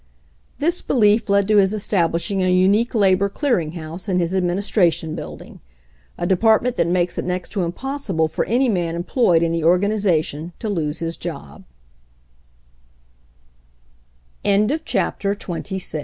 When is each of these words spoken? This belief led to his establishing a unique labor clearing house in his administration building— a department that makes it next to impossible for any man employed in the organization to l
This 0.57 0.81
belief 0.81 1.29
led 1.29 1.47
to 1.47 1.57
his 1.57 1.75
establishing 1.75 2.41
a 2.41 2.49
unique 2.51 2.95
labor 2.95 3.29
clearing 3.29 3.73
house 3.73 4.09
in 4.09 4.17
his 4.17 4.35
administration 4.35 5.13
building— 5.13 5.59
a 6.17 6.25
department 6.25 6.75
that 6.77 6.87
makes 6.87 7.19
it 7.19 7.23
next 7.25 7.49
to 7.49 7.61
impossible 7.61 8.27
for 8.27 8.43
any 8.45 8.67
man 8.67 8.95
employed 8.95 9.43
in 9.43 9.51
the 9.51 9.63
organization 9.63 10.53
to 10.57 10.69
l 10.75 11.63